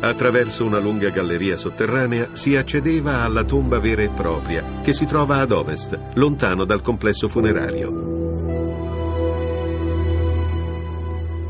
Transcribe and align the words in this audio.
Attraverso 0.00 0.64
una 0.64 0.78
lunga 0.78 1.10
galleria 1.10 1.56
sotterranea 1.56 2.28
si 2.32 2.54
accedeva 2.56 3.22
alla 3.22 3.42
tomba 3.42 3.80
vera 3.80 4.02
e 4.02 4.08
propria, 4.08 4.64
che 4.82 4.92
si 4.92 5.06
trova 5.06 5.38
ad 5.38 5.50
ovest, 5.50 5.98
lontano 6.14 6.64
dal 6.64 6.82
complesso 6.82 7.28
funerario. 7.28 8.16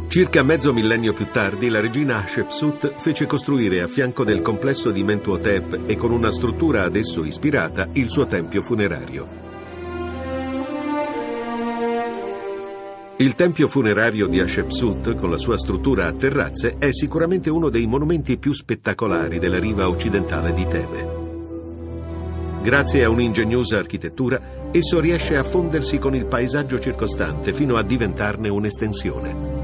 Circa 0.08 0.42
mezzo 0.42 0.72
millennio 0.72 1.12
più 1.12 1.29
tardi, 1.30 1.69
la 1.69 1.80
regina 1.80 2.16
Hatshepsut 2.16 2.94
fece 2.97 3.26
costruire 3.26 3.83
a 3.83 3.88
fianco 3.88 4.24
del 4.24 4.40
complesso 4.40 4.90
di 4.90 5.03
Mentuhotep 5.03 5.80
e 5.85 5.96
con 5.99 6.10
una 6.10 6.33
struttura 6.33 6.85
ad 6.85 6.96
esso 6.96 7.24
ispirata 7.24 7.88
il 7.92 8.08
suo 8.08 8.26
tempio 8.26 8.62
funerario. 8.62 9.47
Il 13.21 13.35
tempio 13.35 13.66
funerario 13.66 14.28
di 14.28 14.38
Hatshepsut, 14.38 15.16
con 15.16 15.28
la 15.28 15.38
sua 15.38 15.58
struttura 15.58 16.06
a 16.06 16.12
terrazze, 16.12 16.77
è 16.78 16.92
sicuramente 16.92 17.51
uno 17.51 17.69
dei 17.69 17.84
monumenti 17.84 18.38
più 18.38 18.52
spettacolari 18.52 19.41
della 19.41 19.59
riva 19.59 19.88
occidentale 19.88 20.55
di 20.55 20.65
Tebe. 20.69 21.16
Grazie 22.62 23.02
a 23.02 23.10
un'ingegnosa 23.10 23.77
architettura, 23.77 24.70
esso 24.70 25.01
riesce 25.01 25.37
a 25.37 25.43
fondersi 25.43 25.98
con 25.98 26.15
il 26.15 26.27
paesaggio 26.27 26.79
circostante 26.79 27.52
fino 27.52 27.74
a 27.74 27.83
diventarne 27.83 28.48
un'estensione. 28.48 29.58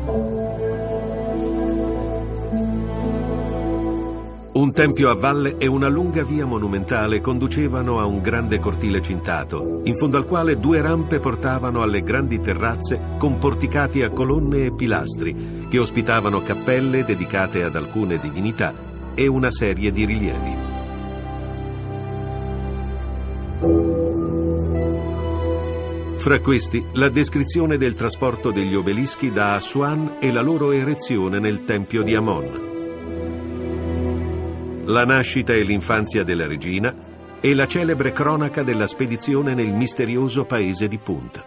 Un 4.55 4.71
tempio 4.73 5.11
a 5.11 5.17
valle 5.17 5.57
e 5.59 5.67
una 5.67 5.89
lunga 5.89 6.23
via 6.23 6.47
monumentale 6.47 7.21
conducevano 7.21 7.99
a 7.99 8.05
un 8.05 8.21
grande 8.21 8.61
cortile 8.61 9.03
cintato, 9.03 9.80
in 9.83 9.97
fondo 9.97 10.17
al 10.17 10.27
quale 10.27 10.61
due 10.61 10.80
rampe 10.80 11.19
portavano 11.19 11.83
alle 11.83 12.05
grandi 12.05 12.39
terrazze 12.39 13.17
con 13.19 13.39
porticati 13.39 14.03
a 14.03 14.11
colonne 14.11 14.67
e 14.67 14.73
pilastri, 14.73 15.67
che 15.69 15.79
ospitavano 15.80 16.41
cappelle 16.43 17.05
dedicate 17.05 17.65
ad 17.65 17.75
alcune 17.75 18.21
divinità 18.21 18.73
e 19.17 19.27
una 19.27 19.51
serie 19.51 19.91
di 19.91 20.05
rilievi. 20.05 20.57
Fra 26.16 26.39
questi, 26.39 26.85
la 26.93 27.09
descrizione 27.09 27.77
del 27.77 27.95
trasporto 27.95 28.52
degli 28.52 28.77
obelischi 28.77 29.33
da 29.33 29.57
Aswan 29.57 30.18
e 30.21 30.30
la 30.30 30.43
loro 30.43 30.71
erezione 30.71 31.41
nel 31.41 31.65
tempio 31.65 32.05
di 32.05 32.15
Amon 32.15 32.74
la 34.87 35.04
nascita 35.04 35.52
e 35.54 35.63
l'infanzia 35.63 36.24
della 36.24 36.46
regina 36.46 36.95
e 37.40 37.54
la 37.54 37.66
celebre 37.66 38.13
cronaca 38.13 38.63
della 38.63 38.87
spedizione 38.87 39.54
nel 39.54 39.73
misterioso 39.73 40.45
paese 40.45 40.88
di 40.88 40.99
Punt. 40.99 41.45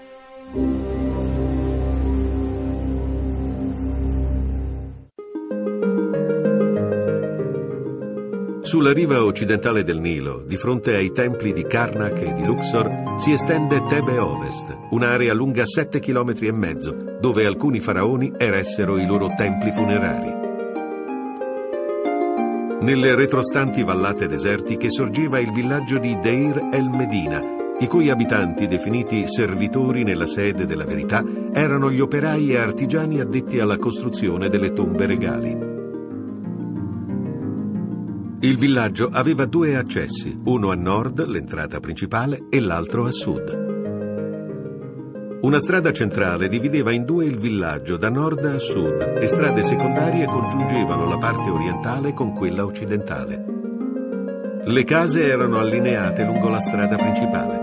Sulla 8.62 8.92
riva 8.92 9.24
occidentale 9.24 9.84
del 9.84 10.00
Nilo, 10.00 10.44
di 10.46 10.58
fronte 10.58 10.94
ai 10.94 11.14
templi 11.14 11.54
di 11.54 11.66
Karnak 11.66 12.22
e 12.22 12.34
di 12.34 12.46
Luxor, 12.46 13.16
si 13.18 13.32
estende 13.32 13.82
Tebe 13.88 14.18
Ovest, 14.18 14.76
un'area 14.90 15.34
lunga 15.34 15.66
7 15.66 16.00
km 16.00 17.18
dove 17.20 17.46
alcuni 17.46 17.80
faraoni 17.80 18.34
eressero 18.38 18.98
i 18.98 19.06
loro 19.06 19.34
templi 19.38 19.72
funerari. 19.72 20.47
Nelle 22.88 23.16
retrostanti 23.16 23.84
vallate 23.84 24.28
desertiche 24.28 24.90
sorgeva 24.90 25.40
il 25.40 25.52
villaggio 25.52 25.98
di 25.98 26.18
Deir 26.22 26.70
el 26.72 26.88
Medina, 26.88 27.42
i 27.82 27.86
cui 27.86 28.10
abitanti, 28.10 28.66
definiti 28.66 29.28
servitori 29.28 30.04
nella 30.04 30.26
sede 30.26 30.66
della 30.66 30.86
verità, 30.86 31.22
erano 31.52 31.92
gli 31.92 32.00
operai 32.00 32.52
e 32.52 32.58
artigiani 32.58 33.20
addetti 33.20 33.60
alla 33.60 33.78
costruzione 33.78 34.48
delle 34.48 34.72
tombe 34.72 35.06
regali. 35.06 35.50
Il 38.40 38.58
villaggio 38.58 39.10
aveva 39.12 39.44
due 39.44 39.76
accessi, 39.76 40.40
uno 40.46 40.72
a 40.72 40.76
nord, 40.76 41.26
l'entrata 41.26 41.82
principale, 41.82 42.46
e 42.50 42.62
l'altro 42.62 43.06
a 43.06 43.12
sud. 43.12 43.67
Una 45.48 45.60
strada 45.60 45.94
centrale 45.94 46.50
divideva 46.50 46.92
in 46.92 47.06
due 47.06 47.24
il 47.24 47.38
villaggio 47.38 47.96
da 47.96 48.10
nord 48.10 48.44
a 48.44 48.60
sud 48.60 49.16
e 49.18 49.28
strade 49.28 49.64
secondarie 49.64 50.26
congiungevano 50.26 51.08
la 51.08 51.18
parte 51.18 51.50
orientale 51.50 52.12
con 52.12 52.34
quella 52.34 52.66
occidentale. 52.66 53.46
Le 54.66 54.84
case 54.84 55.26
erano 55.26 55.58
allineate 55.58 56.26
lungo 56.26 56.50
la 56.50 56.60
strada 56.60 56.98
principale. 56.98 57.62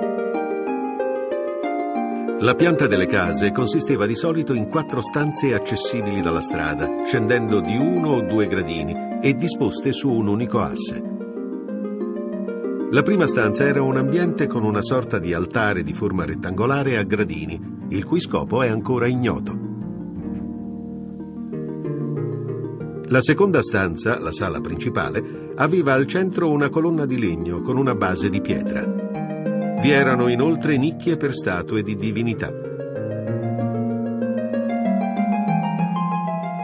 La 2.38 2.54
pianta 2.54 2.86
delle 2.86 3.06
case 3.06 3.52
consisteva 3.52 4.06
di 4.06 4.14
solito 4.14 4.54
in 4.54 4.70
quattro 4.70 5.02
stanze 5.02 5.52
accessibili 5.52 6.22
dalla 6.22 6.40
strada, 6.40 6.88
scendendo 7.04 7.60
di 7.60 7.76
uno 7.76 8.12
o 8.12 8.22
due 8.22 8.46
gradini 8.46 9.18
e 9.20 9.34
disposte 9.34 9.92
su 9.92 10.10
un 10.10 10.28
unico 10.28 10.62
asse. 10.62 11.13
La 12.94 13.02
prima 13.02 13.26
stanza 13.26 13.66
era 13.66 13.82
un 13.82 13.96
ambiente 13.96 14.46
con 14.46 14.62
una 14.62 14.80
sorta 14.80 15.18
di 15.18 15.34
altare 15.34 15.82
di 15.82 15.92
forma 15.92 16.24
rettangolare 16.24 16.96
a 16.96 17.02
gradini, 17.02 17.60
il 17.88 18.04
cui 18.04 18.20
scopo 18.20 18.62
è 18.62 18.68
ancora 18.68 19.08
ignoto. 19.08 19.58
La 23.06 23.20
seconda 23.20 23.62
stanza, 23.62 24.20
la 24.20 24.30
sala 24.30 24.60
principale, 24.60 25.50
aveva 25.56 25.94
al 25.94 26.06
centro 26.06 26.48
una 26.48 26.68
colonna 26.68 27.04
di 27.04 27.18
legno 27.18 27.62
con 27.62 27.78
una 27.78 27.96
base 27.96 28.30
di 28.30 28.40
pietra. 28.40 28.84
Vi 28.84 29.90
erano 29.90 30.28
inoltre 30.28 30.76
nicchie 30.76 31.16
per 31.16 31.34
statue 31.34 31.82
di 31.82 31.96
divinità. 31.96 32.52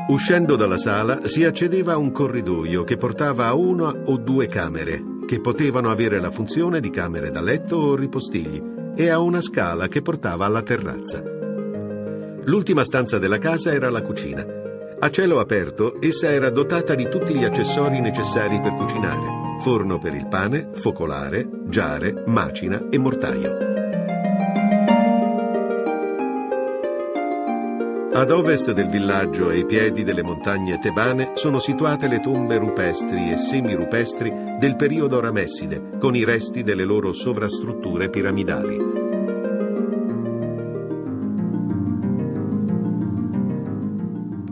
Uscendo 0.06 0.54
dalla 0.54 0.78
sala 0.78 1.26
si 1.26 1.42
accedeva 1.42 1.94
a 1.94 1.98
un 1.98 2.12
corridoio 2.12 2.84
che 2.84 2.97
portava 2.97 3.47
a 3.47 3.54
una 3.54 3.92
o 4.04 4.16
due 4.16 4.47
camere, 4.47 5.09
che 5.30 5.41
potevano 5.41 5.92
avere 5.92 6.18
la 6.18 6.32
funzione 6.32 6.80
di 6.80 6.91
camere 6.91 7.30
da 7.30 7.41
letto 7.41 7.76
o 7.76 7.94
ripostigli, 7.94 8.60
e 8.96 9.10
a 9.10 9.20
una 9.20 9.41
scala 9.41 9.86
che 9.86 10.02
portava 10.02 10.44
alla 10.44 10.62
terrazza. 10.62 11.22
L'ultima 12.46 12.82
stanza 12.82 13.20
della 13.20 13.38
casa 13.38 13.70
era 13.70 13.91
la 13.91 14.02
cucina. 14.02 14.44
A 14.98 15.08
cielo 15.10 15.38
aperto, 15.38 15.98
essa 16.00 16.32
era 16.32 16.50
dotata 16.50 16.96
di 16.96 17.08
tutti 17.08 17.32
gli 17.32 17.44
accessori 17.44 18.00
necessari 18.00 18.60
per 18.60 18.74
cucinare: 18.74 19.60
forno 19.60 20.00
per 20.00 20.14
il 20.14 20.26
pane, 20.26 20.70
focolare, 20.72 21.48
giare, 21.68 22.24
macina 22.26 22.88
e 22.91 22.98
mortaio. 22.98 23.69
Ad 28.12 28.32
ovest 28.32 28.72
del 28.72 28.88
villaggio, 28.88 29.50
ai 29.50 29.65
piedi 29.65 30.03
delle 30.03 30.25
montagne 30.25 30.81
tebane, 30.81 31.32
sono 31.34 31.60
situate 31.60 32.09
le 32.09 32.19
tombe 32.19 32.59
rupestri 32.59 33.31
e 33.31 33.37
semirupestri 33.37 34.56
del 34.59 34.75
periodo 34.75 35.21
ramesside, 35.21 35.97
con 36.00 36.16
i 36.16 36.25
resti 36.25 36.65
delle 36.65 36.84
loro 36.84 37.12
sovrastrutture 37.12 38.10
piramidali. 38.10 38.78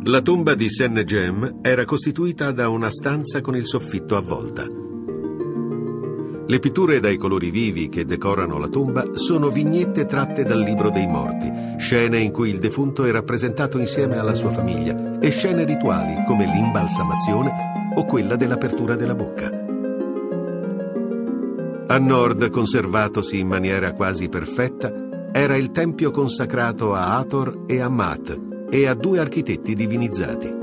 La 0.04 0.20
tomba 0.22 0.54
di 0.54 0.70
Sennejem 0.70 1.58
era 1.60 1.84
costituita 1.84 2.52
da 2.52 2.68
una 2.68 2.90
stanza 2.90 3.40
con 3.40 3.56
il 3.56 3.66
soffitto 3.66 4.16
a 4.16 4.20
volta. 4.20 4.87
Le 6.50 6.60
pitture 6.60 6.98
dai 6.98 7.18
colori 7.18 7.50
vivi 7.50 7.90
che 7.90 8.06
decorano 8.06 8.56
la 8.56 8.68
tomba 8.68 9.04
sono 9.12 9.50
vignette 9.50 10.06
tratte 10.06 10.44
dal 10.44 10.60
libro 10.60 10.88
dei 10.88 11.06
morti, 11.06 11.52
scene 11.76 12.20
in 12.20 12.32
cui 12.32 12.48
il 12.48 12.58
defunto 12.58 13.04
è 13.04 13.10
rappresentato 13.10 13.78
insieme 13.78 14.16
alla 14.16 14.32
sua 14.32 14.50
famiglia 14.50 15.18
e 15.20 15.28
scene 15.28 15.66
rituali 15.66 16.24
come 16.26 16.46
l'imbalsamazione 16.46 17.92
o 17.94 18.04
quella 18.06 18.36
dell'apertura 18.36 18.96
della 18.96 19.14
bocca. 19.14 19.50
A 21.88 21.98
nord, 21.98 22.48
conservatosi 22.48 23.38
in 23.38 23.46
maniera 23.46 23.92
quasi 23.92 24.30
perfetta, 24.30 24.90
era 25.30 25.54
il 25.54 25.70
tempio 25.70 26.10
consacrato 26.10 26.94
a 26.94 27.18
Hathor 27.18 27.64
e 27.66 27.82
a 27.82 27.90
Mat 27.90 28.38
e 28.70 28.86
a 28.86 28.94
due 28.94 29.18
architetti 29.18 29.74
divinizzati. 29.74 30.57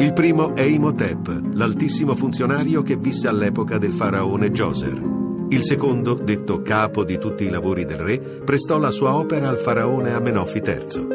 Il 0.00 0.12
primo 0.12 0.54
è 0.54 0.62
Imhotep, 0.62 1.54
l'altissimo 1.54 2.14
funzionario 2.14 2.82
che 2.82 2.94
visse 2.94 3.26
all'epoca 3.26 3.78
del 3.78 3.92
faraone 3.92 4.48
Djoser. 4.48 5.02
Il 5.48 5.64
secondo, 5.64 6.14
detto 6.14 6.62
capo 6.62 7.02
di 7.02 7.18
tutti 7.18 7.42
i 7.42 7.48
lavori 7.48 7.84
del 7.84 7.98
re, 7.98 8.20
prestò 8.20 8.78
la 8.78 8.92
sua 8.92 9.16
opera 9.16 9.48
al 9.48 9.58
faraone 9.58 10.12
Amenoffi 10.12 10.62
III. 10.64 11.06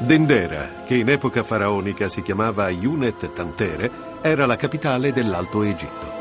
Dendera, 0.00 0.82
che 0.84 0.96
in 0.96 1.08
epoca 1.08 1.44
faraonica 1.44 2.08
si 2.08 2.20
chiamava 2.22 2.68
Yunet 2.68 3.32
Tantere, 3.32 3.90
era 4.22 4.44
la 4.44 4.56
capitale 4.56 5.12
dell'Alto 5.12 5.62
Egitto. 5.62 6.17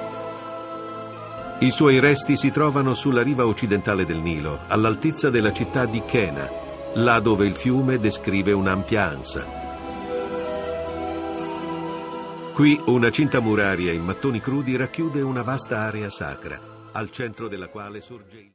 I 1.60 1.72
suoi 1.72 1.98
resti 1.98 2.38
si 2.38 2.52
trovano 2.52 2.94
sulla 2.94 3.24
riva 3.24 3.48
occidentale 3.48 4.06
del 4.06 4.18
Nilo, 4.18 4.60
all'altezza 4.68 5.32
della 5.32 5.52
città 5.52 5.86
di 5.86 6.04
Chena, 6.06 6.48
là 6.94 7.20
dove 7.20 7.48
il 7.48 7.56
fiume 7.56 7.98
descrive 7.98 8.52
un'ampia 8.52 9.08
ansa. 9.10 9.44
Qui 12.54 12.80
una 12.86 13.10
cinta 13.10 13.40
muraria 13.40 13.92
in 13.92 14.04
mattoni 14.04 14.40
crudi 14.40 14.76
racchiude 14.76 15.22
una 15.22 15.42
vasta 15.42 15.80
area 15.80 16.12
sacra, 16.12 16.60
al 16.92 17.10
centro 17.10 17.48
della 17.48 17.70
quale 17.70 18.02
sorge 18.02 18.38
il... 18.38 18.46